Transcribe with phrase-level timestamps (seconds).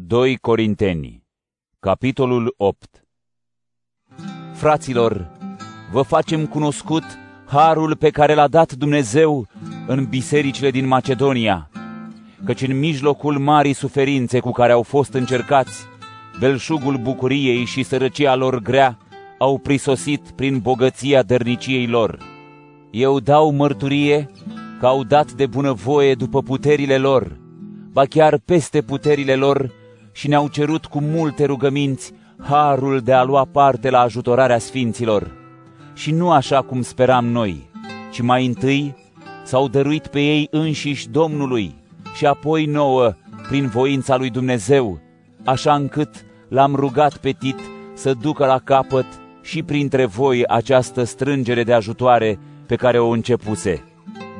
[0.00, 1.22] 2 Corinteni,
[1.80, 3.04] capitolul 8
[4.54, 5.30] Fraților,
[5.92, 7.02] vă facem cunoscut
[7.46, 9.46] harul pe care l-a dat Dumnezeu
[9.86, 11.70] în bisericile din Macedonia,
[12.44, 15.86] căci în mijlocul marii suferințe cu care au fost încercați,
[16.38, 18.98] belșugul bucuriei și sărăcia lor grea
[19.38, 22.18] au prisosit prin bogăția dărniciei lor.
[22.90, 24.30] Eu dau mărturie
[24.78, 27.36] că au dat de bunăvoie după puterile lor,
[27.92, 29.86] ba chiar peste puterile lor,
[30.18, 35.30] și ne-au cerut cu multe rugăminți harul de a lua parte la ajutorarea sfinților.
[35.94, 37.70] Și nu așa cum speram noi,
[38.12, 38.94] ci mai întâi
[39.44, 41.74] s-au dăruit pe ei înșiși Domnului
[42.14, 43.14] și apoi nouă
[43.48, 45.00] prin voința lui Dumnezeu,
[45.44, 47.58] așa încât l-am rugat pe Tit
[47.94, 49.06] să ducă la capăt
[49.42, 53.84] și printre voi această strângere de ajutoare pe care o începuse.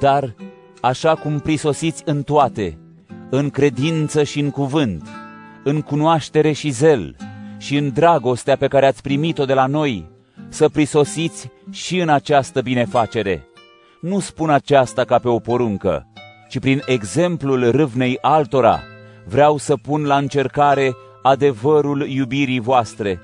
[0.00, 0.34] Dar,
[0.80, 2.78] așa cum prisosiți în toate,
[3.30, 5.21] în credință și în cuvânt,
[5.64, 7.16] în cunoaștere și zel
[7.58, 10.10] și în dragostea pe care ați primit-o de la noi,
[10.48, 13.46] să prisosiți și în această binefacere.
[14.00, 16.06] Nu spun aceasta ca pe o poruncă,
[16.48, 18.80] ci prin exemplul râvnei altora
[19.26, 23.20] vreau să pun la încercare adevărul iubirii voastre,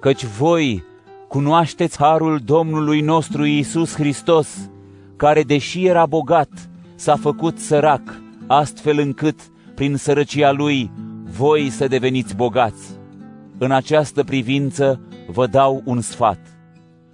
[0.00, 0.84] căci voi
[1.28, 4.70] cunoașteți harul Domnului nostru Iisus Hristos,
[5.16, 6.48] care, deși era bogat,
[6.94, 9.40] s-a făcut sărac, astfel încât,
[9.74, 10.90] prin sărăcia lui,
[11.40, 12.90] voi să deveniți bogați.
[13.58, 16.38] În această privință vă dau un sfat.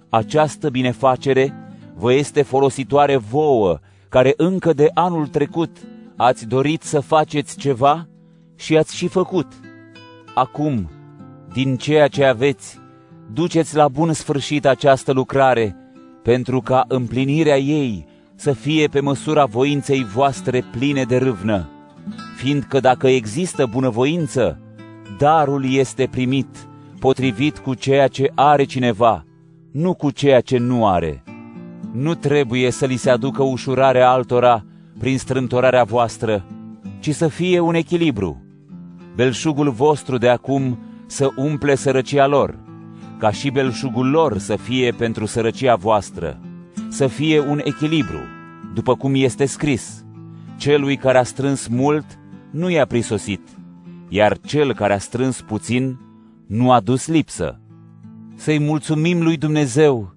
[0.09, 1.53] Această binefacere
[1.95, 5.77] vă este folositoare vouă, care încă de anul trecut
[6.15, 8.07] ați dorit să faceți ceva
[8.55, 9.47] și ați și făcut.
[10.35, 10.89] Acum,
[11.53, 12.79] din ceea ce aveți,
[13.33, 15.75] duceți la bun sfârșit această lucrare,
[16.23, 21.71] pentru ca împlinirea ei să fie pe măsura voinței voastre pline de râvnă
[22.37, 24.59] fiindcă dacă există bunăvoință,
[25.17, 26.47] darul este primit
[26.99, 29.23] potrivit cu ceea ce are cineva,
[29.71, 31.23] nu cu ceea ce nu are.
[31.91, 34.65] Nu trebuie să li se aducă ușurare altora
[34.99, 36.45] prin strântorarea voastră,
[36.99, 38.41] ci să fie un echilibru.
[39.15, 42.55] Belșugul vostru de acum să umple sărăcia lor,
[43.17, 46.39] ca și belșugul lor să fie pentru sărăcia voastră,
[46.89, 48.19] să fie un echilibru,
[48.73, 50.05] după cum este scris.
[50.57, 52.05] Celui care a strâns mult
[52.51, 53.41] nu i-a prisosit,
[54.09, 55.99] iar cel care a strâns puțin
[56.47, 57.59] nu a dus lipsă.
[58.35, 60.15] Să-i mulțumim lui Dumnezeu,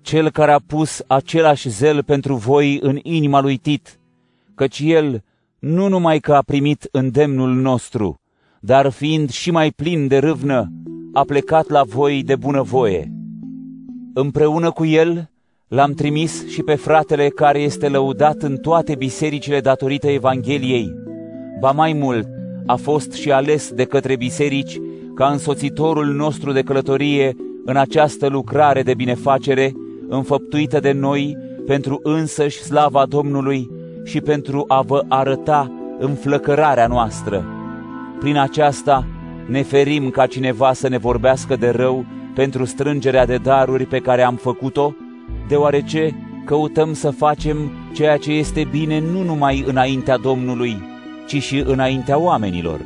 [0.00, 4.00] cel care a pus același zel pentru voi în inima lui Tit,
[4.54, 5.22] căci el
[5.58, 8.20] nu numai că a primit îndemnul nostru,
[8.60, 10.72] dar fiind și mai plin de râvnă,
[11.12, 13.12] a plecat la voi de bunăvoie.
[14.14, 15.30] Împreună cu el
[15.68, 20.92] l-am trimis și pe fratele care este lăudat în toate bisericile datorită Evangheliei,
[21.60, 22.28] Ba mai mult,
[22.66, 24.80] a fost și ales de către biserici
[25.14, 29.72] ca însoțitorul nostru de călătorie în această lucrare de binefacere
[30.08, 33.70] înfăptuită de noi pentru însăși slava Domnului
[34.04, 37.44] și pentru a vă arăta înflăcărarea noastră.
[38.18, 39.06] Prin aceasta
[39.46, 42.04] ne ferim ca cineva să ne vorbească de rău
[42.34, 44.94] pentru strângerea de daruri pe care am făcut-o,
[45.48, 47.56] deoarece căutăm să facem
[47.94, 50.89] ceea ce este bine nu numai înaintea Domnului,
[51.30, 52.80] ci și înaintea oamenilor.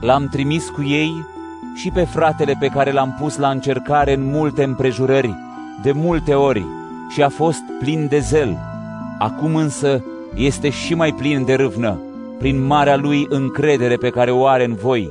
[0.00, 1.26] L-am trimis cu ei
[1.74, 5.34] și pe fratele pe care l-am pus la încercare în multe împrejurări,
[5.82, 6.64] de multe ori,
[7.10, 8.58] și a fost plin de zel.
[9.18, 12.00] Acum însă este și mai plin de râvnă,
[12.38, 15.08] prin marea lui încredere pe care o are în voi.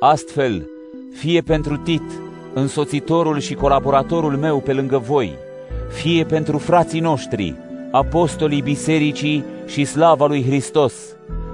[0.00, 0.68] Astfel,
[1.14, 2.10] fie pentru Tit,
[2.54, 5.32] însoțitorul și colaboratorul meu pe lângă voi,
[5.88, 7.54] fie pentru frații noștri,
[7.90, 10.94] apostolii bisericii și slava lui Hristos,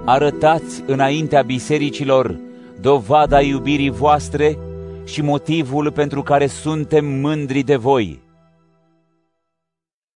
[0.09, 2.39] arătați înaintea bisericilor
[2.81, 4.59] dovada iubirii voastre
[5.05, 8.21] și motivul pentru care suntem mândri de voi.